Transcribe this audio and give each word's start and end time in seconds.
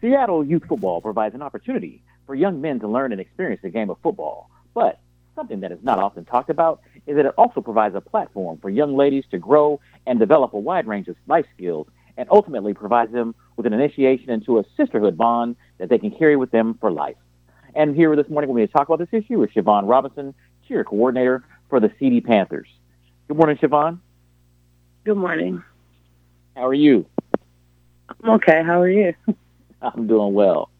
Seattle 0.00 0.44
Youth 0.44 0.64
Football 0.68 1.00
provides 1.00 1.34
an 1.34 1.42
opportunity 1.42 2.02
for 2.26 2.34
young 2.34 2.60
men 2.60 2.80
to 2.80 2.88
learn 2.88 3.12
and 3.12 3.20
experience 3.20 3.62
the 3.62 3.70
game 3.70 3.90
of 3.90 3.98
football. 4.02 4.50
But 4.74 5.00
something 5.34 5.60
that 5.60 5.72
is 5.72 5.78
not 5.82 5.98
often 5.98 6.24
talked 6.24 6.50
about 6.50 6.80
is 7.06 7.16
that 7.16 7.26
it 7.26 7.34
also 7.38 7.60
provides 7.60 7.94
a 7.94 8.00
platform 8.00 8.58
for 8.60 8.70
young 8.70 8.96
ladies 8.96 9.24
to 9.30 9.38
grow 9.38 9.80
and 10.06 10.18
develop 10.18 10.52
a 10.52 10.58
wide 10.58 10.86
range 10.86 11.08
of 11.08 11.16
life 11.26 11.46
skills 11.54 11.86
and 12.16 12.28
ultimately 12.30 12.74
provides 12.74 13.12
them 13.12 13.34
with 13.56 13.66
an 13.66 13.72
initiation 13.72 14.30
into 14.30 14.58
a 14.58 14.64
sisterhood 14.76 15.16
bond 15.16 15.56
that 15.78 15.88
they 15.88 15.98
can 15.98 16.10
carry 16.10 16.36
with 16.36 16.50
them 16.50 16.76
for 16.80 16.90
life. 16.90 17.16
And 17.74 17.94
here 17.94 18.14
this 18.16 18.28
morning, 18.28 18.50
we're 18.50 18.56
going 18.56 18.66
to 18.66 18.72
talk 18.72 18.88
about 18.88 18.98
this 18.98 19.22
issue 19.22 19.38
with 19.38 19.50
Siobhan 19.52 19.88
Robinson, 19.88 20.34
cheer 20.66 20.84
coordinator 20.84 21.44
for 21.70 21.80
the 21.80 21.90
CD 21.98 22.20
Panthers. 22.20 22.68
Good 23.28 23.36
morning, 23.36 23.56
Siobhan. 23.58 24.00
Good 25.04 25.16
morning. 25.16 25.62
How 26.56 26.66
are 26.66 26.74
you? 26.74 27.06
I'm 28.22 28.30
okay. 28.30 28.62
How 28.64 28.80
are 28.80 28.90
you? 28.90 29.14
I'm 29.82 30.06
doing 30.06 30.34
well. 30.34 30.70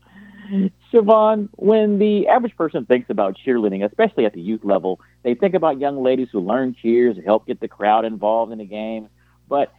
Siobhan, 0.92 1.48
when 1.52 1.98
the 1.98 2.28
average 2.28 2.56
person 2.56 2.86
thinks 2.86 3.10
about 3.10 3.36
cheerleading, 3.36 3.84
especially 3.84 4.24
at 4.24 4.32
the 4.32 4.40
youth 4.40 4.64
level, 4.64 5.00
they 5.22 5.34
think 5.34 5.54
about 5.54 5.78
young 5.78 6.02
ladies 6.02 6.28
who 6.32 6.40
learn 6.40 6.74
cheers 6.80 7.16
and 7.16 7.24
help 7.24 7.46
get 7.46 7.60
the 7.60 7.68
crowd 7.68 8.04
involved 8.06 8.52
in 8.52 8.58
the 8.58 8.64
game. 8.64 9.08
But 9.48 9.72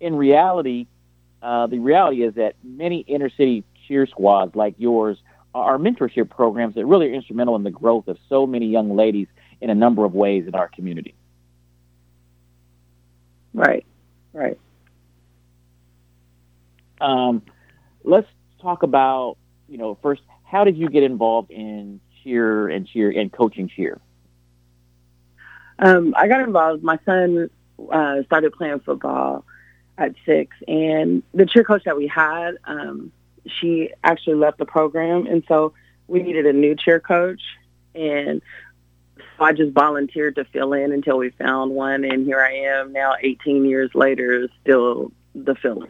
in 0.00 0.14
reality, 0.14 0.86
uh, 1.42 1.66
the 1.66 1.80
reality 1.80 2.22
is 2.22 2.34
that 2.34 2.54
many 2.62 3.00
inner 3.00 3.30
city 3.30 3.64
cheer 3.86 4.06
squads 4.06 4.54
like 4.54 4.74
yours 4.78 5.18
are 5.54 5.78
mentorship 5.78 6.30
programs 6.30 6.74
that 6.76 6.86
really 6.86 7.08
are 7.10 7.14
instrumental 7.14 7.56
in 7.56 7.64
the 7.64 7.70
growth 7.70 8.06
of 8.06 8.18
so 8.28 8.46
many 8.46 8.66
young 8.66 8.94
ladies 8.94 9.26
in 9.60 9.70
a 9.70 9.74
number 9.74 10.04
of 10.04 10.14
ways 10.14 10.46
in 10.46 10.54
our 10.54 10.68
community. 10.68 11.14
Right, 13.54 13.84
right. 14.32 14.58
Um, 17.00 17.42
let's 18.04 18.28
talk 18.60 18.82
about, 18.82 19.36
you 19.68 19.78
know, 19.78 19.98
first, 20.02 20.22
how 20.44 20.64
did 20.64 20.76
you 20.76 20.88
get 20.88 21.02
involved 21.02 21.50
in 21.50 22.00
cheer 22.22 22.68
and 22.68 22.86
cheer 22.86 23.10
and 23.10 23.32
coaching 23.32 23.68
cheer? 23.68 24.00
Um, 25.78 26.14
I 26.16 26.26
got 26.28 26.40
involved. 26.40 26.82
My 26.82 26.98
son 27.04 27.50
uh, 27.90 28.22
started 28.24 28.52
playing 28.52 28.80
football 28.80 29.44
at 29.96 30.14
six, 30.24 30.56
and 30.66 31.22
the 31.34 31.46
cheer 31.46 31.64
coach 31.64 31.84
that 31.84 31.96
we 31.96 32.06
had, 32.06 32.56
um, 32.64 33.12
she 33.46 33.90
actually 34.02 34.36
left 34.36 34.58
the 34.58 34.64
program, 34.64 35.26
and 35.26 35.44
so 35.48 35.72
we 36.06 36.22
needed 36.22 36.46
a 36.46 36.52
new 36.52 36.74
cheer 36.74 37.00
coach, 37.00 37.40
and 37.94 38.42
so 39.16 39.44
I 39.44 39.52
just 39.52 39.72
volunteered 39.72 40.36
to 40.36 40.44
fill 40.46 40.72
in 40.72 40.92
until 40.92 41.18
we 41.18 41.30
found 41.30 41.72
one, 41.72 42.04
and 42.04 42.24
here 42.24 42.40
I 42.40 42.80
am 42.80 42.92
now, 42.92 43.14
18 43.20 43.64
years 43.64 43.90
later, 43.94 44.48
still 44.62 45.12
the 45.34 45.54
filler. 45.54 45.88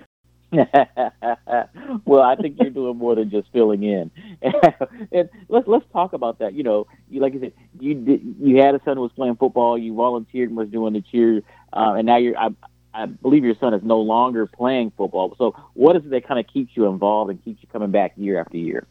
well, 2.05 2.23
I 2.23 2.37
think 2.37 2.57
you're 2.59 2.71
doing 2.71 2.97
more 2.97 3.15
than 3.15 3.31
just 3.31 3.49
filling 3.53 3.83
in. 3.83 4.11
and 4.43 5.29
let's 5.49 5.69
let's 5.69 5.85
talk 5.93 6.15
about 6.15 6.39
that. 6.39 6.55
You 6.55 6.63
know, 6.63 6.87
you 7.11 7.21
like 7.21 7.35
you 7.35 7.41
said, 7.41 7.53
you 7.79 7.95
did, 7.95 8.37
you 8.41 8.57
had 8.57 8.75
a 8.75 8.81
son 8.85 8.97
who 8.97 9.03
was 9.03 9.13
playing 9.15 9.37
football. 9.37 9.77
You 9.77 9.95
volunteered 9.95 10.49
and 10.49 10.57
was 10.57 10.71
doing 10.71 10.95
the 10.95 11.03
cheer, 11.03 11.43
uh, 11.73 11.95
and 11.99 12.07
now 12.07 12.17
you're. 12.17 12.39
I, 12.39 12.49
I 12.95 13.05
believe 13.07 13.45
your 13.45 13.55
son 13.57 13.75
is 13.75 13.83
no 13.83 14.01
longer 14.01 14.47
playing 14.47 14.93
football. 14.97 15.35
So, 15.37 15.55
what 15.75 15.97
is 15.97 16.05
it 16.05 16.11
that 16.11 16.27
kind 16.27 16.41
of 16.41 16.47
keeps 16.51 16.75
you 16.75 16.87
involved 16.87 17.31
and 17.31 17.45
keeps 17.45 17.63
you 17.63 17.69
coming 17.71 17.91
back 17.91 18.13
year 18.17 18.41
after 18.41 18.57
year? 18.57 18.87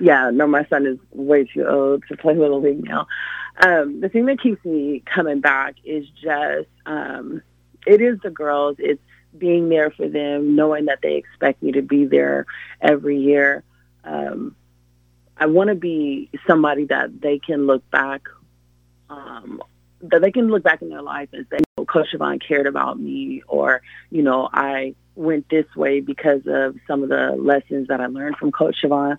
Yeah, 0.00 0.30
no, 0.32 0.46
my 0.46 0.64
son 0.66 0.86
is 0.86 0.98
way 1.12 1.44
too 1.44 1.66
old 1.66 2.04
to 2.08 2.16
play 2.16 2.34
little 2.34 2.62
league 2.62 2.84
now. 2.84 3.06
Um, 3.64 4.00
the 4.00 4.08
thing 4.08 4.26
that 4.26 4.40
keeps 4.40 4.64
me 4.64 5.02
coming 5.04 5.40
back 5.40 5.74
is 5.84 6.08
just 6.22 6.68
um, 6.86 7.42
it 7.86 8.00
is 8.00 8.18
the 8.22 8.30
girls. 8.30 8.76
It's 8.78 9.02
being 9.36 9.68
there 9.68 9.90
for 9.90 10.08
them, 10.08 10.56
knowing 10.56 10.86
that 10.86 11.00
they 11.02 11.16
expect 11.16 11.62
me 11.62 11.72
to 11.72 11.82
be 11.82 12.06
there 12.06 12.46
every 12.80 13.18
year. 13.20 13.62
Um, 14.04 14.56
I 15.36 15.46
want 15.46 15.68
to 15.68 15.74
be 15.74 16.30
somebody 16.46 16.84
that 16.86 17.20
they 17.20 17.38
can 17.38 17.66
look 17.66 17.88
back, 17.90 18.22
um, 19.10 19.62
that 20.00 20.22
they 20.22 20.32
can 20.32 20.48
look 20.48 20.62
back 20.62 20.82
in 20.82 20.88
their 20.88 21.02
life 21.02 21.28
and 21.32 21.46
say, 21.50 21.58
oh, 21.76 21.84
Coach 21.84 22.08
Siobhan 22.12 22.40
cared 22.40 22.66
about 22.66 22.98
me, 22.98 23.42
or, 23.46 23.82
you 24.10 24.22
know, 24.22 24.48
I 24.52 24.94
went 25.14 25.48
this 25.48 25.66
way 25.76 26.00
because 26.00 26.42
of 26.46 26.76
some 26.86 27.02
of 27.02 27.08
the 27.08 27.36
lessons 27.38 27.88
that 27.88 28.00
I 28.00 28.06
learned 28.06 28.36
from 28.36 28.52
Coach 28.52 28.76
Siobhan. 28.82 29.18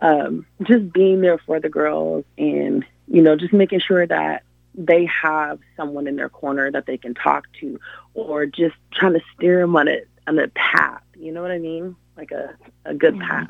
Um, 0.00 0.46
just 0.62 0.92
being 0.92 1.20
there 1.20 1.38
for 1.38 1.58
the 1.58 1.68
girls 1.68 2.24
and, 2.36 2.84
you 3.08 3.20
know, 3.20 3.34
just 3.34 3.52
making 3.52 3.80
sure 3.80 4.06
that 4.06 4.44
they 4.74 5.06
have 5.06 5.58
someone 5.76 6.06
in 6.06 6.16
their 6.16 6.28
corner 6.28 6.70
that 6.70 6.86
they 6.86 6.96
can 6.96 7.14
talk 7.14 7.46
to 7.60 7.78
or 8.14 8.46
just 8.46 8.76
trying 8.92 9.14
to 9.14 9.20
steer 9.34 9.60
them 9.60 9.76
on 9.76 9.88
a 9.88 10.00
on 10.26 10.38
a 10.38 10.48
path. 10.48 11.02
You 11.16 11.32
know 11.32 11.42
what 11.42 11.50
i 11.50 11.58
mean? 11.58 11.96
Like 12.16 12.30
a 12.30 12.54
a 12.84 12.94
good 12.94 13.18
path. 13.18 13.48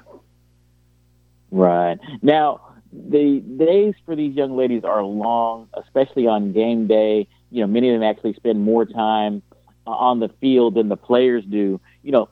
Right. 1.51 1.99
Now 2.23 2.61
the 2.93 3.41
days 3.41 3.95
for 4.07 4.17
these 4.17 4.35
young 4.35 4.57
ladies 4.57 4.85
are 4.85 5.03
long 5.03 5.69
especially 5.75 6.27
on 6.27 6.53
game 6.53 6.87
day. 6.87 7.29
You 7.51 7.61
know 7.61 7.67
many 7.67 7.91
of 7.91 8.01
them 8.01 8.09
actually 8.09 8.35
spend 8.35 8.63
more 8.63 8.87
time 8.87 9.43
uh, 9.87 9.91
on 9.91 10.21
the 10.21 10.31
field 10.41 10.75
than 10.75 10.89
the 10.89 10.97
players 10.97 11.45
do. 11.45 11.81
You 12.03 12.13
know 12.13 12.29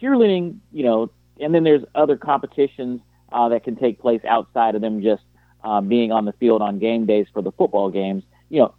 cheerleading 0.00 0.58
you 0.72 0.84
know 0.84 1.10
and 1.40 1.54
then 1.54 1.64
there's 1.64 1.84
other 1.94 2.16
competitions 2.16 3.00
uh, 3.32 3.48
that 3.48 3.64
can 3.64 3.76
take 3.76 4.00
place 4.00 4.20
outside 4.26 4.74
of 4.74 4.80
them 4.80 5.02
just 5.02 5.22
uh, 5.62 5.80
being 5.80 6.12
on 6.12 6.24
the 6.24 6.32
field 6.32 6.62
on 6.62 6.78
game 6.78 7.06
days 7.06 7.26
for 7.32 7.42
the 7.42 7.52
football 7.52 7.90
games. 7.90 8.24
You 8.48 8.60
know, 8.60 8.74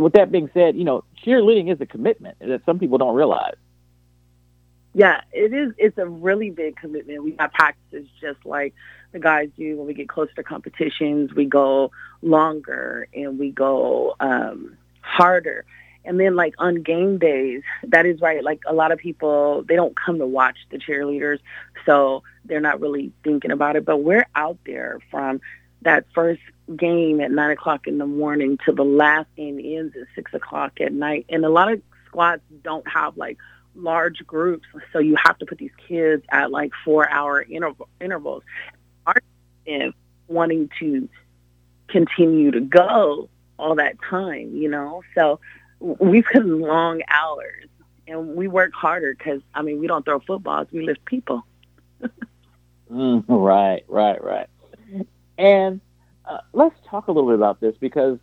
with 0.00 0.14
that 0.14 0.32
being 0.32 0.50
said, 0.54 0.76
you 0.76 0.84
know, 0.84 1.04
cheerleading 1.24 1.72
is 1.72 1.80
a 1.80 1.86
commitment 1.86 2.38
that 2.40 2.62
some 2.64 2.78
people 2.78 2.98
don't 2.98 3.14
realize. 3.14 3.56
Yeah, 4.94 5.22
it 5.32 5.52
is. 5.52 5.72
It's 5.76 5.98
a 5.98 6.06
really 6.06 6.50
big 6.50 6.76
commitment. 6.76 7.24
We 7.24 7.34
have 7.38 7.52
practices 7.52 8.08
just 8.20 8.44
like 8.46 8.74
the 9.12 9.18
guys 9.18 9.48
do 9.56 9.76
when 9.76 9.86
we 9.86 9.94
get 9.94 10.08
closer 10.08 10.32
to 10.34 10.42
competitions. 10.44 11.34
We 11.34 11.46
go 11.46 11.90
longer 12.22 13.08
and 13.12 13.38
we 13.38 13.50
go 13.50 14.14
um, 14.20 14.76
harder. 15.00 15.64
And 16.04 16.20
then 16.20 16.36
like 16.36 16.54
on 16.58 16.82
game 16.82 17.18
days, 17.18 17.62
that 17.84 18.06
is 18.06 18.20
right. 18.20 18.44
Like 18.44 18.60
a 18.66 18.72
lot 18.72 18.92
of 18.92 18.98
people, 18.98 19.64
they 19.66 19.74
don't 19.74 19.96
come 19.96 20.18
to 20.18 20.26
watch 20.26 20.58
the 20.70 20.78
cheerleaders, 20.78 21.38
so 21.86 22.22
they're 22.44 22.60
not 22.60 22.80
really 22.80 23.10
thinking 23.24 23.50
about 23.50 23.74
it. 23.74 23.84
But 23.84 23.98
we're 23.98 24.26
out 24.36 24.58
there 24.64 25.00
from 25.10 25.40
that 25.84 26.06
first 26.14 26.40
game 26.76 27.20
at 27.20 27.30
nine 27.30 27.50
o'clock 27.50 27.86
in 27.86 27.98
the 27.98 28.06
morning 28.06 28.58
to 28.64 28.72
the 28.72 28.84
last 28.84 29.28
game 29.36 29.60
ends 29.62 29.94
at 29.96 30.06
six 30.14 30.32
o'clock 30.34 30.80
at 30.80 30.92
night. 30.92 31.26
And 31.28 31.44
a 31.44 31.50
lot 31.50 31.72
of 31.72 31.80
squads 32.06 32.42
don't 32.62 32.86
have 32.88 33.16
like 33.16 33.38
large 33.74 34.18
groups, 34.26 34.66
so 34.92 34.98
you 34.98 35.16
have 35.24 35.38
to 35.38 35.46
put 35.46 35.58
these 35.58 35.72
kids 35.88 36.24
at 36.30 36.50
like 36.50 36.72
four 36.84 37.08
hour 37.10 37.42
interval, 37.42 37.88
intervals. 38.00 38.42
Our 39.06 39.22
wanting 40.28 40.70
to 40.80 41.08
continue 41.88 42.50
to 42.50 42.60
go 42.60 43.28
all 43.58 43.74
that 43.76 43.96
time, 44.08 44.56
you 44.56 44.68
know. 44.68 45.02
So 45.14 45.40
we 45.80 46.22
put 46.22 46.42
in 46.42 46.60
long 46.60 47.02
hours 47.08 47.66
and 48.06 48.36
we 48.36 48.48
work 48.48 48.72
harder 48.72 49.14
because 49.16 49.40
I 49.54 49.62
mean 49.62 49.80
we 49.80 49.86
don't 49.86 50.04
throw 50.04 50.20
footballs, 50.20 50.68
we 50.72 50.84
lift 50.84 51.04
people. 51.04 51.44
mm, 52.90 53.24
right, 53.28 53.84
right, 53.88 54.22
right. 54.22 54.48
And 55.38 55.80
uh, 56.24 56.38
let's 56.52 56.76
talk 56.88 57.08
a 57.08 57.12
little 57.12 57.28
bit 57.28 57.36
about 57.36 57.60
this 57.60 57.74
because 57.80 58.18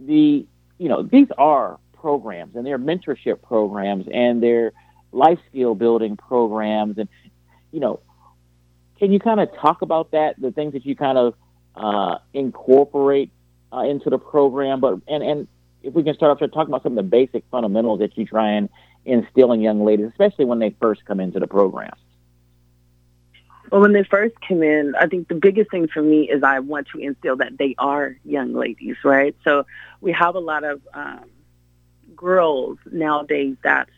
the 0.00 0.46
you 0.78 0.88
know 0.88 1.02
these 1.02 1.28
are 1.38 1.78
programs 1.94 2.54
and 2.54 2.66
they're 2.66 2.78
mentorship 2.78 3.42
programs 3.42 4.06
and 4.12 4.42
they're 4.42 4.72
life 5.12 5.38
skill 5.48 5.74
building 5.74 6.16
programs 6.16 6.98
and 6.98 7.08
you 7.72 7.80
know 7.80 8.00
can 8.98 9.12
you 9.12 9.18
kind 9.18 9.40
of 9.40 9.54
talk 9.54 9.82
about 9.82 10.12
that, 10.12 10.40
the 10.40 10.50
things 10.50 10.72
that 10.72 10.86
you 10.86 10.96
kind 10.96 11.18
of 11.18 11.34
uh, 11.74 12.18
incorporate 12.32 13.30
uh, 13.72 13.80
into 13.80 14.10
the 14.10 14.18
program? 14.18 14.80
But 14.80 15.00
and 15.06 15.22
and 15.22 15.48
if 15.82 15.94
we 15.94 16.02
can 16.02 16.14
start 16.14 16.32
off 16.32 16.50
talking 16.50 16.68
about 16.68 16.82
some 16.82 16.92
of 16.92 17.04
the 17.04 17.08
basic 17.08 17.44
fundamentals 17.50 18.00
that 18.00 18.16
you 18.16 18.24
try 18.24 18.52
and 18.52 18.68
instill 19.04 19.52
in 19.52 19.60
young 19.60 19.84
ladies, 19.84 20.06
especially 20.10 20.46
when 20.46 20.58
they 20.58 20.74
first 20.80 21.04
come 21.04 21.20
into 21.20 21.38
the 21.38 21.46
program. 21.46 21.92
Well, 23.70 23.80
when 23.80 23.92
they 23.92 24.04
first 24.04 24.34
come 24.46 24.62
in, 24.62 24.94
I 24.94 25.06
think 25.06 25.28
the 25.28 25.34
biggest 25.34 25.70
thing 25.70 25.88
for 25.88 26.02
me 26.02 26.30
is 26.30 26.42
I 26.42 26.60
want 26.60 26.88
to 26.92 26.98
instill 26.98 27.36
that 27.36 27.58
they 27.58 27.74
are 27.78 28.16
young 28.24 28.52
ladies, 28.52 28.96
right? 29.04 29.34
So 29.42 29.66
we 30.00 30.12
have 30.12 30.34
a 30.34 30.40
lot 30.40 30.64
of 30.64 30.80
um, 30.94 31.24
girls 32.14 32.78
nowadays 32.90 33.56
that, 33.64 33.88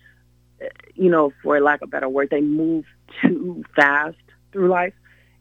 you 0.95 1.11
know, 1.11 1.33
for 1.43 1.61
lack 1.61 1.83
of 1.83 1.89
a 1.89 1.91
better 1.91 2.09
word, 2.09 2.31
they 2.31 2.41
move 2.41 2.87
too 3.21 3.65
fast 3.77 4.17
through 4.53 4.69
life. 4.69 4.95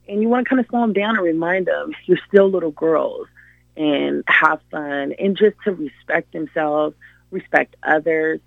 And 0.09 0.21
you 0.21 0.29
want 0.29 0.45
to 0.45 0.49
kind 0.49 0.59
of 0.59 0.67
slow 0.69 0.81
them 0.81 0.93
down 0.93 1.17
and 1.17 1.25
remind 1.25 1.67
them 1.67 1.93
you're 2.05 2.19
still 2.27 2.49
little 2.49 2.71
girls 2.71 3.27
and 3.75 4.23
have 4.27 4.61
fun 4.71 5.13
and 5.19 5.37
just 5.37 5.55
to 5.63 5.71
respect 5.71 6.33
themselves, 6.33 6.95
respect 7.31 7.75
others, 7.83 8.39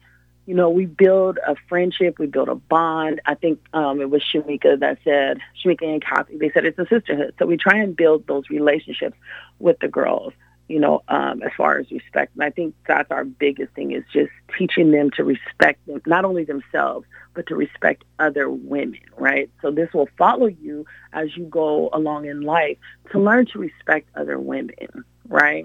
you 0.50 0.56
know, 0.56 0.68
we 0.68 0.84
build 0.84 1.38
a 1.46 1.54
friendship, 1.68 2.18
we 2.18 2.26
build 2.26 2.48
a 2.48 2.56
bond. 2.56 3.20
I 3.24 3.36
think 3.36 3.60
um, 3.72 4.00
it 4.00 4.10
was 4.10 4.20
Shamika 4.20 4.80
that 4.80 4.98
said, 5.04 5.38
Shamika 5.64 5.84
and 5.84 6.04
Kathy, 6.04 6.38
they 6.38 6.50
said 6.50 6.64
it's 6.64 6.76
a 6.76 6.88
sisterhood. 6.88 7.34
So 7.38 7.46
we 7.46 7.56
try 7.56 7.78
and 7.78 7.94
build 7.94 8.26
those 8.26 8.50
relationships 8.50 9.16
with 9.60 9.78
the 9.78 9.86
girls, 9.86 10.32
you 10.66 10.80
know, 10.80 11.04
um, 11.06 11.40
as 11.44 11.52
far 11.56 11.78
as 11.78 11.88
respect. 11.92 12.34
And 12.34 12.42
I 12.42 12.50
think 12.50 12.74
that's 12.88 13.12
our 13.12 13.22
biggest 13.22 13.74
thing 13.74 13.92
is 13.92 14.02
just 14.12 14.32
teaching 14.58 14.90
them 14.90 15.12
to 15.12 15.22
respect 15.22 15.86
them, 15.86 16.02
not 16.04 16.24
only 16.24 16.42
themselves, 16.42 17.06
but 17.32 17.46
to 17.46 17.54
respect 17.54 18.02
other 18.18 18.50
women, 18.50 18.98
right? 19.16 19.48
So 19.62 19.70
this 19.70 19.92
will 19.94 20.08
follow 20.18 20.46
you 20.46 20.84
as 21.12 21.36
you 21.36 21.44
go 21.44 21.90
along 21.92 22.26
in 22.26 22.40
life 22.40 22.76
to 23.12 23.20
learn 23.20 23.46
to 23.52 23.60
respect 23.60 24.08
other 24.16 24.36
women, 24.36 25.04
right? 25.28 25.64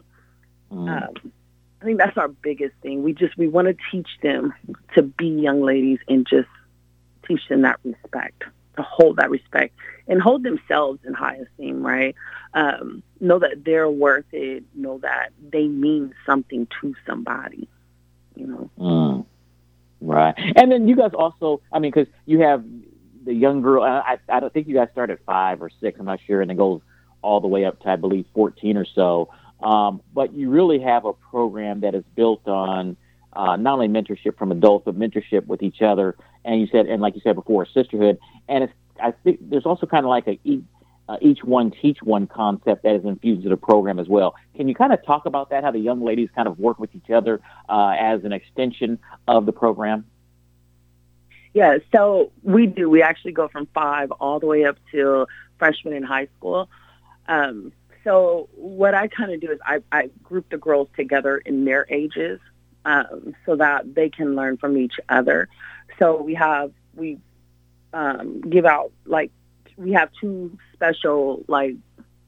Mm. 0.72 1.08
Um, 1.08 1.32
I 1.86 1.88
think 1.88 2.00
that's 2.00 2.18
our 2.18 2.30
biggest 2.30 2.74
thing. 2.82 3.04
We 3.04 3.14
just 3.14 3.38
we 3.38 3.48
want 3.48 3.68
to 3.68 3.78
teach 3.92 4.08
them 4.24 4.56
to 4.96 5.04
be 5.04 5.28
young 5.28 5.62
ladies 5.62 6.00
and 6.08 6.26
just 6.28 6.48
teach 7.28 7.48
them 7.48 7.62
that 7.62 7.80
respect, 7.84 8.44
to 8.78 8.82
hold 8.82 9.18
that 9.18 9.30
respect 9.30 9.76
and 10.08 10.20
hold 10.20 10.42
themselves 10.42 11.00
in 11.06 11.14
high 11.14 11.36
esteem, 11.36 11.86
right? 11.86 12.16
Um, 12.56 13.04
know 13.20 13.38
that 13.38 13.64
they're 13.64 13.88
worth 13.88 14.26
it. 14.32 14.64
Know 14.74 14.98
that 15.04 15.30
they 15.52 15.68
mean 15.68 16.16
something 16.26 16.68
to 16.82 16.96
somebody. 17.06 17.70
You 18.36 18.48
know. 18.48 18.70
Mm. 18.80 19.26
Right, 20.02 20.34
and 20.56 20.72
then 20.72 20.88
you 20.88 20.96
guys 20.96 21.12
also, 21.14 21.62
I 21.72 21.78
mean, 21.78 21.92
because 21.92 22.12
you 22.26 22.40
have 22.40 22.66
the 23.26 23.34
young 23.36 23.62
girl. 23.62 23.84
I, 23.84 24.18
I 24.28 24.40
don't 24.40 24.52
think 24.52 24.68
you 24.68 24.74
guys 24.74 24.88
start 24.92 25.12
at 25.12 25.24
five 25.24 25.62
or 25.62 25.70
six. 25.80 26.00
I'm 26.00 26.08
not 26.08 26.20
sure, 26.26 26.42
and 26.42 26.50
it 26.50 26.58
goes 26.58 26.82
all 27.22 27.42
the 27.42 27.48
way 27.48 27.64
up 27.64 27.80
to 27.82 27.90
I 27.90 27.96
believe 27.96 28.26
14 28.34 28.76
or 28.76 28.86
so. 28.86 29.30
Um, 29.62 30.02
but 30.14 30.34
you 30.34 30.50
really 30.50 30.80
have 30.80 31.06
a 31.06 31.14
program 31.14 31.82
that 31.82 31.96
is 31.96 32.04
built 32.16 32.48
on 32.48 32.98
uh, 33.34 33.56
not 33.56 33.74
only 33.74 33.88
mentorship 33.88 34.38
from 34.38 34.52
adults, 34.52 34.86
but 34.86 34.98
mentorship 34.98 35.46
with 35.48 35.62
each 35.62 35.82
other. 35.82 36.16
And 36.44 36.62
you 36.62 36.68
said, 36.72 36.88
and 36.88 37.02
like 37.02 37.16
you 37.16 37.22
said 37.24 37.36
before, 37.36 37.66
sisterhood. 37.66 38.20
And 38.48 38.66
it's, 38.66 38.74
I 39.02 39.12
think 39.12 39.40
there's 39.42 39.66
also 39.66 39.86
kind 39.86 40.06
of 40.06 40.10
like 40.10 40.28
a 40.28 40.40
uh, 41.08 41.18
each 41.22 41.44
one 41.44 41.72
teach 41.72 42.00
one 42.02 42.26
concept 42.26 42.84
that 42.84 42.96
is 42.96 43.06
infused 43.06 43.40
into 43.40 43.50
the 43.50 43.58
program 43.58 44.00
as 44.00 44.08
well. 44.08 44.36
Can 44.56 44.68
you 44.68 44.74
kind 44.74 44.92
of 44.92 45.06
talk 45.06 45.26
about 45.26 45.52
that? 45.52 45.64
How 45.64 45.72
the 45.72 45.80
young 45.80 46.04
ladies 46.04 46.30
kind 46.36 46.48
of 46.48 46.58
work 46.58 46.80
with 46.80 46.96
each 46.96 47.12
other 47.12 47.42
uh, 47.70 47.96
as 48.00 48.24
an 48.24 48.32
extension 48.32 48.98
of 49.28 49.46
the 49.46 49.52
program? 49.52 50.06
Yeah, 51.54 51.78
so 51.94 52.32
we 52.44 52.66
do. 52.66 52.90
We 52.90 53.02
actually 53.02 53.32
go 53.32 53.48
from 53.48 53.68
five 53.74 54.12
all 54.12 54.40
the 54.40 54.46
way 54.46 54.66
up 54.66 54.78
to 54.92 55.28
freshman 55.58 55.94
in 55.94 56.04
high 56.04 56.28
school. 56.38 56.70
Um, 57.28 57.72
so 58.06 58.48
what 58.56 58.94
I 58.94 59.08
kind 59.08 59.34
of 59.34 59.42
do 59.42 59.52
is 59.52 59.60
I, 59.66 59.82
I 59.92 60.10
group 60.24 60.50
the 60.50 60.58
girls 60.58 60.88
together 60.96 61.38
in 61.40 61.66
their 61.66 61.86
ages 61.90 62.40
um, 62.86 63.36
so 63.46 63.58
that 63.58 63.96
they 63.96 64.10
can 64.10 64.36
learn 64.36 64.58
from 64.58 64.78
each 64.78 64.94
other. 65.10 65.50
So 66.00 66.22
we 66.22 66.36
have 66.36 66.72
we 66.96 67.18
um, 67.94 68.42
give 68.42 68.66
out 68.66 68.92
like 69.06 69.32
we 69.76 69.92
have 69.94 70.10
two 70.22 70.58
special 70.74 71.44
like 71.48 71.76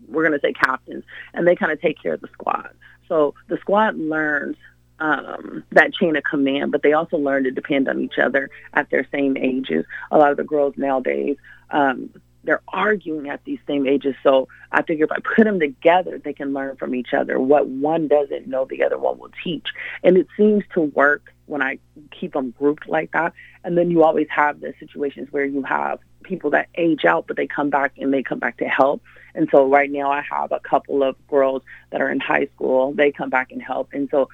we're 0.07 0.27
going 0.27 0.39
to 0.39 0.45
say 0.45 0.53
captains, 0.53 1.03
and 1.33 1.47
they 1.47 1.55
kind 1.55 1.71
of 1.71 1.79
take 1.79 2.01
care 2.01 2.13
of 2.13 2.21
the 2.21 2.29
squad. 2.33 2.71
So 3.07 3.35
the 3.47 3.57
squad 3.57 3.97
learns 3.97 4.57
um, 4.99 5.63
that 5.71 5.93
chain 5.93 6.15
of 6.15 6.23
command, 6.23 6.71
but 6.71 6.81
they 6.81 6.93
also 6.93 7.17
learn 7.17 7.43
to 7.43 7.51
depend 7.51 7.87
on 7.87 8.01
each 8.01 8.17
other 8.17 8.49
at 8.73 8.89
their 8.89 9.07
same 9.11 9.37
ages. 9.37 9.85
A 10.11 10.17
lot 10.17 10.31
of 10.31 10.37
the 10.37 10.43
girls 10.43 10.73
nowadays, 10.77 11.37
um, 11.69 12.09
they're 12.47 12.61
arguing 12.69 13.29
at 13.29 13.43
these 13.43 13.59
same 13.67 13.85
ages. 13.85 14.15
So 14.23 14.47
I 14.71 14.81
figure 14.81 15.03
if 15.03 15.11
I 15.11 15.19
put 15.19 15.43
them 15.43 15.59
together, 15.59 16.17
they 16.17 16.31
can 16.31 16.53
learn 16.53 16.77
from 16.77 16.95
each 16.95 17.13
other. 17.13 17.39
What 17.39 17.67
one 17.67 18.07
doesn't 18.07 18.47
know, 18.47 18.65
the 18.65 18.83
other 18.83 18.97
one 18.97 19.19
will 19.19 19.31
teach. 19.43 19.67
And 20.01 20.17
it 20.17 20.27
seems 20.37 20.63
to 20.73 20.81
work 20.81 21.33
when 21.45 21.61
I 21.61 21.77
keep 22.17 22.33
them 22.33 22.55
grouped 22.57 22.87
like 22.87 23.11
that. 23.11 23.33
And 23.65 23.77
then 23.77 23.91
you 23.91 24.03
always 24.03 24.27
have 24.29 24.61
the 24.61 24.73
situations 24.79 25.27
where 25.29 25.43
you 25.43 25.61
have 25.63 25.99
people 26.23 26.49
that 26.51 26.69
age 26.75 27.03
out, 27.03 27.27
but 27.27 27.35
they 27.35 27.47
come 27.47 27.69
back 27.69 27.91
and 27.97 28.13
they 28.13 28.23
come 28.23 28.39
back 28.39 28.57
to 28.57 28.65
help. 28.65 29.03
And 29.35 29.49
so 29.51 29.67
right 29.67 29.91
now 29.91 30.09
I 30.09 30.21
have 30.21 30.53
a 30.53 30.61
couple 30.61 31.03
of 31.03 31.15
girls 31.27 31.63
that 31.91 32.01
are 32.01 32.09
in 32.09 32.21
high 32.21 32.47
school. 32.55 32.93
They 32.93 33.11
come 33.11 33.29
back 33.29 33.51
and 33.51 33.61
help. 33.61 33.89
And 33.91 34.07
so 34.09 34.29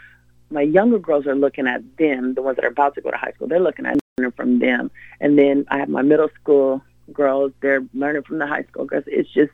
my 0.52 0.62
younger 0.62 1.00
girls 1.00 1.26
are 1.26 1.36
looking 1.36 1.66
at 1.66 1.98
them, 1.98 2.36
the 2.36 2.44
ones 2.44 2.58
that 2.58 2.66
are 2.66 2.70
about 2.70 2.94
to 2.94 3.02
go 3.02 3.10
to 3.10 3.18
high 3.18 3.32
school. 3.32 3.48
They're 3.48 3.60
looking 3.60 3.88
at 3.88 3.98
from 4.36 4.60
them. 4.60 4.92
And 5.20 5.40
then 5.40 5.66
I 5.70 5.80
have 5.80 5.90
my 5.90 6.04
middle 6.04 6.30
school 6.40 6.84
girls. 7.12 7.52
They're 7.62 7.86
learning 7.94 8.24
from 8.24 8.38
the 8.38 8.48
high 8.48 8.64
school 8.64 8.86
girls. 8.86 9.04
It's 9.08 9.32
just, 9.32 9.52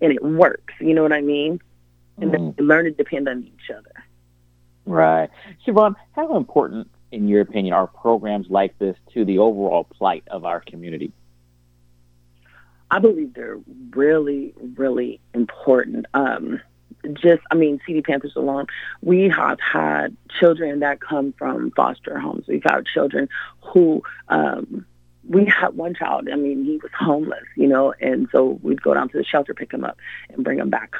and 0.00 0.12
it 0.12 0.22
works. 0.22 0.74
You 0.80 0.94
know 0.94 1.02
what 1.02 1.12
I 1.12 1.20
mean? 1.20 1.60
And 2.18 2.32
mm. 2.32 2.56
they 2.56 2.62
learn 2.62 2.84
to 2.84 2.90
depend 2.90 3.28
on 3.28 3.44
each 3.44 3.70
other. 3.70 4.04
Right. 4.84 5.30
Siobhan, 5.66 5.94
how 6.12 6.36
important, 6.36 6.90
in 7.12 7.28
your 7.28 7.40
opinion, 7.40 7.74
are 7.74 7.86
programs 7.86 8.48
like 8.50 8.78
this 8.78 8.96
to 9.14 9.24
the 9.24 9.38
overall 9.38 9.84
plight 9.84 10.24
of 10.28 10.44
our 10.44 10.60
community? 10.60 11.12
I 12.90 12.98
believe 12.98 13.32
they're 13.32 13.60
really, 13.90 14.52
really 14.76 15.20
important. 15.32 16.06
Um, 16.12 16.60
just, 17.14 17.42
I 17.50 17.54
mean, 17.54 17.80
CD 17.86 18.02
Panthers 18.02 18.36
alone, 18.36 18.66
we 19.00 19.28
have 19.28 19.58
had 19.60 20.16
children 20.38 20.80
that 20.80 21.00
come 21.00 21.32
from 21.38 21.70
foster 21.70 22.18
homes. 22.18 22.44
We've 22.46 22.62
had 22.62 22.84
children 22.86 23.28
who 23.62 24.02
um, 24.28 24.84
we 25.28 25.44
had 25.44 25.76
one 25.76 25.94
child. 25.94 26.28
I 26.32 26.36
mean, 26.36 26.64
he 26.64 26.78
was 26.78 26.90
homeless, 26.98 27.44
you 27.56 27.68
know, 27.68 27.94
and 28.00 28.28
so 28.32 28.58
we'd 28.62 28.82
go 28.82 28.94
down 28.94 29.08
to 29.10 29.18
the 29.18 29.24
shelter, 29.24 29.54
pick 29.54 29.72
him 29.72 29.84
up, 29.84 29.98
and 30.30 30.44
bring 30.44 30.58
him 30.58 30.70
back. 30.70 30.94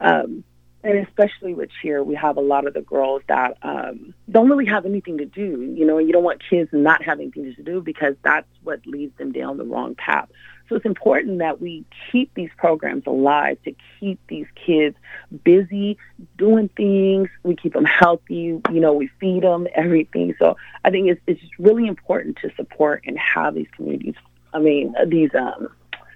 Um, 0.00 0.44
and 0.84 1.06
especially 1.06 1.54
with 1.54 1.70
cheer, 1.80 2.04
we 2.04 2.14
have 2.14 2.36
a 2.36 2.42
lot 2.42 2.66
of 2.66 2.74
the 2.74 2.82
girls 2.82 3.22
that 3.26 3.56
um, 3.62 4.12
don't 4.30 4.50
really 4.50 4.66
have 4.66 4.84
anything 4.84 5.16
to 5.18 5.24
do. 5.24 5.74
You 5.74 5.86
know, 5.86 5.96
you 5.96 6.12
don't 6.12 6.22
want 6.22 6.42
kids 6.48 6.68
not 6.72 7.02
having 7.02 7.32
things 7.32 7.56
to 7.56 7.62
do 7.62 7.80
because 7.80 8.14
that's 8.22 8.46
what 8.62 8.86
leads 8.86 9.16
them 9.16 9.32
down 9.32 9.56
the 9.56 9.64
wrong 9.64 9.94
path. 9.94 10.28
So 10.68 10.76
it's 10.76 10.84
important 10.84 11.38
that 11.38 11.60
we 11.60 11.84
keep 12.10 12.32
these 12.34 12.50
programs 12.56 13.04
alive 13.06 13.58
to 13.64 13.74
keep 13.98 14.18
these 14.28 14.46
kids 14.66 14.96
busy 15.42 15.96
doing 16.36 16.68
things. 16.76 17.28
We 17.42 17.56
keep 17.56 17.72
them 17.72 17.84
healthy. 17.84 18.60
You 18.70 18.80
know, 18.80 18.92
we 18.92 19.08
feed 19.20 19.42
them 19.42 19.66
everything. 19.74 20.34
So 20.38 20.56
I 20.84 20.90
think 20.90 21.08
it's 21.08 21.20
it's 21.26 21.42
really 21.58 21.86
important 21.86 22.38
to 22.42 22.54
support 22.56 23.04
and 23.06 23.18
have 23.18 23.54
these 23.54 23.68
communities. 23.74 24.14
I 24.52 24.58
mean, 24.58 24.94
these 25.08 25.30
um, 25.34 25.68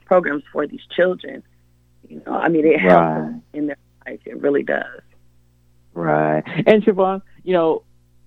programs 0.05 0.45
for 0.53 0.67
these 0.67 0.83
children. 0.95 1.43
You 2.09 2.23
know, 2.25 2.33
I 2.33 2.49
mean, 2.49 2.67
it 2.67 2.81
helps 2.81 2.95
right. 2.95 3.21
them 3.21 3.43
in 3.53 3.67
their 3.67 3.77
life. 4.09 4.21
It 4.25 4.41
really 4.41 4.63
does. 4.63 5.01
Right. 5.95 6.43
And 6.67 6.83
Siobhan, 6.85 7.23
you 7.43 7.53
know, 7.53 7.83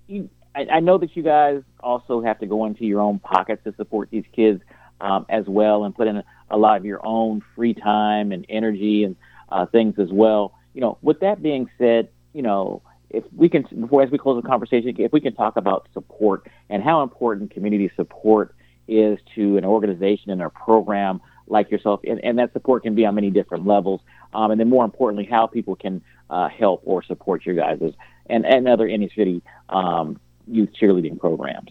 you, 0.08 0.30
I, 0.56 0.66
I 0.74 0.80
know 0.80 0.98
that 0.98 1.16
you 1.16 1.24
guys 1.24 1.62
also 1.80 2.22
have 2.22 2.40
to 2.40 2.46
go 2.46 2.66
into 2.66 2.86
your 2.86 3.02
own 3.02 3.20
pockets 3.20 3.64
to 3.64 3.74
support 3.76 4.10
these 4.12 4.26
kids 4.36 4.62
um, 5.00 5.26
as 5.30 5.46
well 5.48 5.86
and 5.86 5.96
put 5.96 6.08
in 6.08 6.18
a, 6.18 6.24
a, 6.50 6.58
lot 6.58 6.78
of 6.78 6.86
your 6.86 7.06
own 7.06 7.42
free 7.56 7.74
time 7.74 8.32
and 8.32 8.46
energy 8.50 9.04
and 9.04 9.16
uh, 9.50 9.66
things 9.66 9.96
as 9.98 10.10
well. 10.12 10.54
You 10.74 10.82
know, 10.82 10.98
with 11.02 11.22
that 11.22 11.42
being 11.42 11.70
said, 11.78 12.10
you 12.34 12.42
know, 12.42 12.82
if 13.10 13.24
we 13.36 13.50
can, 13.50 13.66
before 13.80 14.04
as 14.04 14.12
we 14.12 14.18
close 14.18 14.42
the 14.42 14.48
conversation, 14.48 14.94
if 14.98 15.12
we 15.12 15.20
can 15.20 15.34
talk 15.34 15.58
about 15.58 15.88
support 15.94 16.48
and 16.70 16.84
how 16.84 17.04
important 17.04 17.52
community 17.52 17.92
support 17.96 18.56
is 18.88 19.20
to 19.36 19.58
an 19.58 19.66
organization 19.66 20.32
and 20.32 20.42
a 20.42 20.50
program 20.50 21.22
like 21.52 21.70
yourself, 21.70 22.00
and, 22.08 22.24
and 22.24 22.40
that 22.40 22.54
support 22.54 22.84
can 22.84 22.96
be 22.96 23.06
on 23.06 23.16
many 23.16 23.30
different 23.30 23.68
levels, 23.68 24.02
um, 24.34 24.52
and 24.52 24.60
then 24.60 24.70
more 24.70 24.86
importantly, 24.86 25.26
how 25.30 25.46
people 25.48 25.76
can 25.76 26.02
uh, 26.30 26.48
help 26.50 26.82
or 26.86 27.04
support 27.04 27.46
your 27.46 27.56
guys' 27.56 27.94
and, 28.28 28.46
and 28.46 28.68
other 28.68 28.88
inner 28.88 29.10
city 29.16 29.42
um, 29.70 30.20
youth 30.48 30.70
cheerleading 30.80 31.20
programs. 31.20 31.70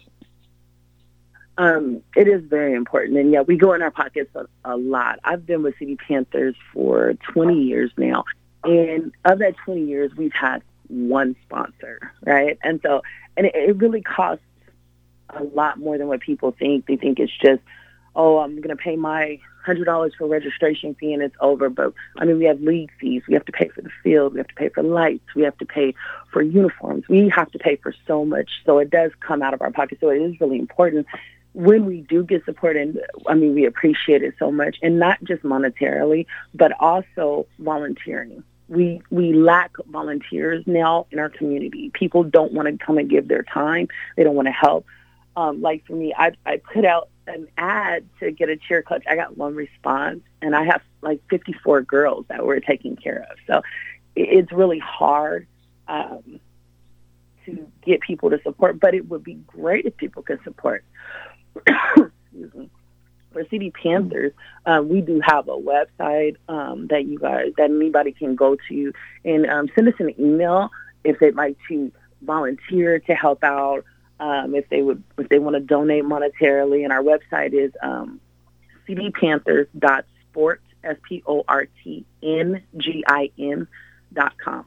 Um, 1.58 2.02
it 2.16 2.26
is 2.26 2.42
very 2.44 2.74
important. 2.74 3.18
And 3.18 3.32
yeah, 3.32 3.42
we 3.42 3.56
go 3.56 3.74
in 3.74 3.82
our 3.82 3.90
pockets 3.90 4.30
a, 4.34 4.46
a 4.64 4.76
lot. 4.76 5.18
I've 5.24 5.44
been 5.44 5.62
with 5.62 5.74
CD 5.78 5.96
Panthers 5.96 6.54
for 6.72 7.14
20 7.32 7.62
years 7.62 7.90
now. 7.98 8.24
And 8.64 9.12
of 9.24 9.40
that 9.40 9.56
20 9.64 9.84
years, 9.84 10.12
we've 10.16 10.32
had 10.32 10.62
one 10.88 11.36
sponsor, 11.44 12.12
right? 12.24 12.58
And 12.62 12.80
so, 12.82 13.02
and 13.36 13.46
it, 13.46 13.54
it 13.54 13.76
really 13.76 14.02
costs 14.02 14.44
a 15.30 15.44
lot 15.44 15.78
more 15.78 15.98
than 15.98 16.08
what 16.08 16.20
people 16.20 16.54
think. 16.58 16.86
They 16.86 16.96
think 16.96 17.18
it's 17.18 17.32
just 17.44 17.60
oh, 18.14 18.38
I'm 18.38 18.56
going 18.56 18.76
to 18.76 18.76
pay 18.76 18.96
my 18.96 19.38
hundred 19.64 19.84
dollars 19.84 20.14
for 20.16 20.26
registration 20.26 20.94
fee 20.94 21.12
and 21.12 21.22
it's 21.22 21.36
over. 21.40 21.68
But 21.68 21.92
I 22.18 22.24
mean, 22.24 22.38
we 22.38 22.46
have 22.46 22.60
league 22.60 22.90
fees. 23.00 23.22
We 23.28 23.34
have 23.34 23.44
to 23.44 23.52
pay 23.52 23.68
for 23.68 23.82
the 23.82 23.90
field. 24.02 24.32
We 24.32 24.38
have 24.38 24.48
to 24.48 24.54
pay 24.54 24.70
for 24.70 24.82
lights. 24.82 25.34
We 25.34 25.42
have 25.42 25.56
to 25.58 25.66
pay 25.66 25.94
for 26.32 26.42
uniforms. 26.42 27.04
We 27.08 27.28
have 27.28 27.50
to 27.52 27.58
pay 27.58 27.76
for 27.76 27.94
so 28.06 28.24
much. 28.24 28.50
So 28.64 28.78
it 28.78 28.90
does 28.90 29.12
come 29.20 29.42
out 29.42 29.54
of 29.54 29.60
our 29.60 29.70
pocket. 29.70 29.98
So 30.00 30.08
it 30.08 30.18
is 30.18 30.40
really 30.40 30.58
important 30.58 31.06
when 31.52 31.84
we 31.86 32.02
do 32.02 32.22
get 32.22 32.44
support, 32.44 32.76
and 32.76 33.00
I 33.26 33.34
mean, 33.34 33.54
we 33.54 33.64
appreciate 33.66 34.22
it 34.22 34.34
so 34.38 34.50
much, 34.52 34.76
and 34.82 34.98
not 34.98 35.22
just 35.24 35.42
monetarily, 35.42 36.26
but 36.54 36.72
also 36.78 37.46
volunteering. 37.58 38.44
We 38.68 39.02
we 39.10 39.32
lack 39.32 39.72
volunteers 39.88 40.62
now 40.66 41.06
in 41.10 41.18
our 41.18 41.28
community. 41.28 41.90
People 41.92 42.22
don't 42.22 42.52
want 42.52 42.68
to 42.68 42.84
come 42.84 42.98
and 42.98 43.10
give 43.10 43.26
their 43.26 43.42
time. 43.42 43.88
They 44.16 44.22
don't 44.22 44.36
want 44.36 44.46
to 44.46 44.52
help. 44.52 44.86
Um, 45.36 45.60
like 45.60 45.84
for 45.86 45.94
me, 45.94 46.14
I 46.16 46.32
I 46.46 46.58
put 46.58 46.84
out 46.84 47.09
an 47.26 47.48
ad 47.56 48.06
to 48.20 48.30
get 48.30 48.48
a 48.48 48.56
cheer 48.56 48.82
coach. 48.82 49.04
I 49.08 49.16
got 49.16 49.36
one 49.36 49.54
response, 49.54 50.20
and 50.42 50.54
I 50.54 50.64
have 50.64 50.82
like 51.02 51.20
54 51.30 51.82
girls 51.82 52.26
that 52.28 52.44
we're 52.44 52.60
taking 52.60 52.96
care 52.96 53.26
of. 53.30 53.36
So 53.46 53.62
it's 54.16 54.52
really 54.52 54.78
hard. 54.78 55.46
Um, 55.88 56.40
to 57.46 57.66
get 57.84 58.00
people 58.00 58.30
to 58.30 58.40
support, 58.42 58.80
but 58.80 58.94
it 58.94 59.08
would 59.08 59.24
be 59.24 59.34
great 59.46 59.86
if 59.86 59.96
people 59.96 60.22
could 60.22 60.42
support. 60.44 60.84
Excuse 61.56 62.54
me. 62.54 62.70
For 63.32 63.44
CD 63.48 63.70
Panthers, 63.70 64.32
um, 64.66 64.88
we 64.88 65.00
do 65.00 65.20
have 65.22 65.48
a 65.48 65.56
website 65.56 66.36
um, 66.48 66.88
that 66.88 67.06
you 67.06 67.18
guys 67.18 67.52
that 67.56 67.70
anybody 67.70 68.10
can 68.12 68.34
go 68.34 68.56
to 68.68 68.92
and 69.24 69.46
um, 69.46 69.68
send 69.74 69.86
us 69.86 69.94
an 70.00 70.12
email 70.18 70.70
if 71.04 71.20
they'd 71.20 71.36
like 71.36 71.56
to 71.68 71.92
volunteer 72.22 72.98
to 72.98 73.14
help 73.14 73.44
out. 73.44 73.84
Um, 74.20 74.54
if 74.54 74.68
they 74.68 74.82
would, 74.82 75.02
if 75.18 75.28
they 75.30 75.38
want 75.38 75.54
to 75.54 75.60
donate 75.60 76.04
monetarily, 76.04 76.84
and 76.84 76.92
our 76.92 77.02
website 77.02 77.54
is 77.54 77.72
um, 77.82 78.20
cdpanthers.sport, 78.86 80.60
s 80.84 80.96
p 81.02 81.22
o 81.26 81.42
r 81.48 81.66
t 81.82 82.04
n 82.22 82.62
g 82.76 83.02
i 83.06 83.30
n 83.38 83.66
dot 84.12 84.36
com. 84.38 84.66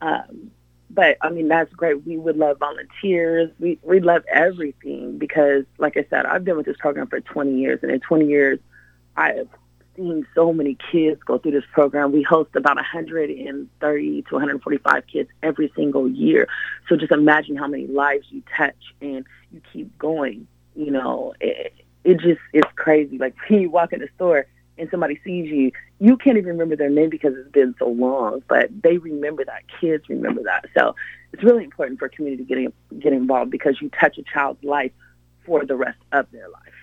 Um, 0.00 0.50
but 0.90 1.18
I 1.20 1.30
mean 1.30 1.48
that's 1.48 1.72
great. 1.72 2.04
We 2.04 2.16
would 2.16 2.36
love 2.36 2.58
volunteers. 2.58 3.50
We 3.60 3.78
we 3.82 4.00
love 4.00 4.24
everything 4.32 5.18
because, 5.18 5.64
like 5.78 5.96
I 5.96 6.04
said, 6.10 6.26
I've 6.26 6.44
been 6.44 6.56
with 6.56 6.66
this 6.66 6.76
program 6.78 7.06
for 7.06 7.20
20 7.20 7.58
years, 7.58 7.80
and 7.82 7.92
in 7.92 8.00
20 8.00 8.26
years, 8.26 8.58
I 9.16 9.34
have 9.34 9.48
seen 9.98 10.26
so 10.34 10.52
many 10.52 10.78
kids 10.90 11.20
go 11.24 11.38
through 11.38 11.52
this 11.52 11.64
program. 11.72 12.12
We 12.12 12.22
host 12.22 12.50
about 12.54 12.76
130 12.76 14.22
to 14.22 14.34
145 14.34 15.06
kids 15.06 15.28
every 15.42 15.72
single 15.76 16.08
year. 16.08 16.48
So 16.88 16.96
just 16.96 17.12
imagine 17.12 17.56
how 17.56 17.66
many 17.66 17.86
lives 17.86 18.26
you 18.30 18.42
touch, 18.56 18.94
and 19.02 19.26
you 19.52 19.60
keep 19.72 19.98
going. 19.98 20.46
You 20.74 20.92
know, 20.92 21.34
it, 21.40 21.74
it 22.04 22.20
just 22.20 22.40
it's 22.52 22.70
crazy. 22.76 23.18
Like 23.18 23.34
when 23.48 23.60
you 23.60 23.70
walk 23.70 23.92
in 23.92 24.00
the 24.00 24.08
store 24.14 24.46
and 24.78 24.88
somebody 24.90 25.20
sees 25.24 25.50
you, 25.50 25.72
you 25.98 26.16
can't 26.16 26.38
even 26.38 26.50
remember 26.50 26.76
their 26.76 26.90
name 26.90 27.10
because 27.10 27.34
it's 27.36 27.50
been 27.50 27.74
so 27.78 27.88
long, 27.88 28.42
but 28.48 28.70
they 28.82 28.98
remember 28.98 29.44
that. 29.44 29.64
Kids 29.80 30.08
remember 30.08 30.44
that. 30.44 30.66
So 30.78 30.94
it's 31.32 31.42
really 31.42 31.64
important 31.64 31.98
for 31.98 32.08
community 32.08 32.44
to 32.44 32.54
get, 32.54 33.00
get 33.00 33.12
involved 33.12 33.50
because 33.50 33.80
you 33.80 33.90
touch 34.00 34.16
a 34.18 34.22
child's 34.22 34.62
life 34.62 34.92
for 35.44 35.64
the 35.64 35.74
rest 35.74 35.98
of 36.12 36.30
their 36.30 36.48
life. 36.48 36.77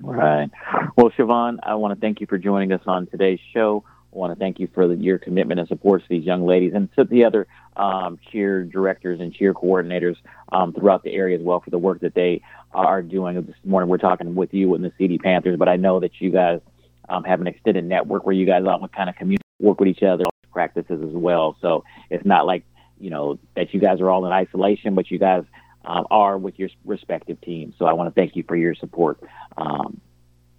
Right. 0.00 0.50
Well, 0.96 1.10
Siobhan, 1.10 1.58
I 1.62 1.74
want 1.76 1.94
to 1.94 2.00
thank 2.00 2.20
you 2.20 2.26
for 2.26 2.38
joining 2.38 2.72
us 2.72 2.82
on 2.86 3.06
today's 3.06 3.38
show. 3.52 3.84
I 3.86 4.16
want 4.16 4.32
to 4.32 4.38
thank 4.38 4.60
you 4.60 4.68
for 4.72 4.86
the, 4.86 4.94
your 4.96 5.18
commitment 5.18 5.58
and 5.60 5.68
support 5.68 6.02
to 6.02 6.08
these 6.08 6.24
young 6.24 6.46
ladies 6.46 6.72
and 6.74 6.88
to 6.94 7.04
the 7.04 7.24
other 7.24 7.46
um, 7.76 8.18
cheer 8.30 8.64
directors 8.64 9.20
and 9.20 9.32
cheer 9.32 9.52
coordinators 9.52 10.16
um, 10.52 10.72
throughout 10.72 11.02
the 11.02 11.12
area 11.12 11.36
as 11.36 11.42
well 11.42 11.60
for 11.60 11.70
the 11.70 11.78
work 11.78 12.00
that 12.00 12.14
they 12.14 12.42
are 12.72 13.02
doing. 13.02 13.34
This 13.44 13.56
morning 13.64 13.88
we're 13.88 13.98
talking 13.98 14.34
with 14.34 14.54
you 14.54 14.74
and 14.74 14.84
the 14.84 14.92
CD 14.98 15.18
Panthers, 15.18 15.58
but 15.58 15.68
I 15.68 15.76
know 15.76 16.00
that 16.00 16.12
you 16.20 16.30
guys 16.30 16.60
um, 17.08 17.24
have 17.24 17.40
an 17.40 17.46
extended 17.46 17.84
network 17.84 18.24
where 18.24 18.34
you 18.34 18.46
guys 18.46 18.64
all 18.66 18.86
kind 18.88 19.10
of 19.10 19.16
work 19.60 19.80
with 19.80 19.88
each 19.88 20.02
other, 20.02 20.24
practices 20.52 21.00
as 21.02 21.12
well. 21.12 21.56
So 21.60 21.84
it's 22.10 22.24
not 22.24 22.46
like 22.46 22.64
you 23.00 23.10
know 23.10 23.38
that 23.56 23.74
you 23.74 23.80
guys 23.80 24.00
are 24.00 24.08
all 24.10 24.24
in 24.26 24.32
isolation, 24.32 24.94
but 24.94 25.10
you 25.10 25.18
guys 25.18 25.44
um, 25.84 26.06
are 26.10 26.38
with 26.38 26.58
your 26.58 26.68
respective 26.84 27.40
teams. 27.40 27.74
So 27.78 27.86
I 27.86 27.92
want 27.92 28.14
to 28.14 28.20
thank 28.20 28.36
you 28.36 28.42
for 28.46 28.56
your 28.56 28.74
support 28.74 29.20
um, 29.56 30.00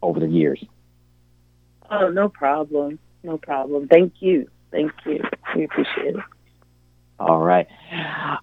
over 0.01 0.19
the 0.19 0.27
years. 0.27 0.63
Oh, 1.89 2.09
no 2.09 2.29
problem. 2.29 2.99
No 3.23 3.37
problem. 3.37 3.87
Thank 3.87 4.13
you. 4.19 4.49
Thank 4.71 4.91
you. 5.05 5.23
We 5.55 5.65
appreciate 5.65 6.15
it. 6.15 6.23
All 7.17 7.39
right. 7.39 7.67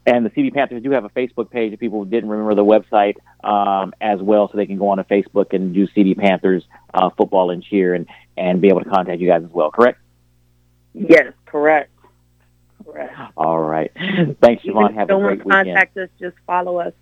And 0.06 0.24
the 0.24 0.30
CD 0.34 0.50
Panthers 0.50 0.82
do 0.82 0.90
have 0.92 1.04
a 1.04 1.10
Facebook 1.10 1.50
page 1.50 1.74
if 1.74 1.80
people 1.80 2.04
didn't 2.04 2.30
remember 2.30 2.54
the 2.54 2.64
website 2.64 3.16
um, 3.44 3.92
as 4.00 4.20
well, 4.20 4.48
so 4.50 4.56
they 4.56 4.66
can 4.66 4.78
go 4.78 4.88
on 4.88 4.96
to 4.96 5.04
Facebook 5.04 5.52
and 5.52 5.74
do 5.74 5.86
CD 5.94 6.14
Panthers 6.14 6.64
uh, 6.94 7.10
football 7.10 7.50
and 7.50 7.62
cheer 7.62 7.94
and, 7.94 8.06
and 8.36 8.62
be 8.62 8.68
able 8.68 8.80
to 8.80 8.88
contact 8.88 9.20
you 9.20 9.28
guys 9.28 9.42
as 9.44 9.50
well, 9.50 9.70
correct? 9.70 10.00
Yes, 10.94 11.32
correct. 11.44 11.90
Correct. 12.84 13.14
All 13.36 13.60
right. 13.60 13.90
Thanks, 14.40 14.64
Siobhan. 14.64 14.94
Have 14.94 15.10
a 15.10 15.14
great 15.18 15.44
weekend. 15.44 15.66
contact 15.66 15.96
us, 15.96 16.08
just 16.18 16.36
follow 16.46 16.78
us. 16.78 16.92